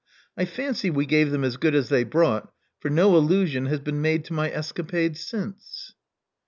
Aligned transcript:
I 0.35 0.45
fancy 0.45 0.89
we 0.89 1.05
gave 1.05 1.29
them 1.29 1.43
as 1.43 1.57
good 1.57 1.75
as 1.75 1.89
they 1.89 2.03
brought; 2.03 2.51
for 2.79 2.89
no 2.89 3.15
allusion 3.15 3.67
has 3.67 3.81
been 3.81 4.01
made 4.01 4.25
to 4.25 4.33
my 4.33 4.49
escapade 4.51 5.15
since. 5.15 5.93